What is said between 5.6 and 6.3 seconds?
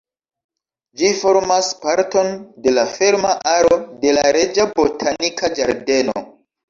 Ĝardeno.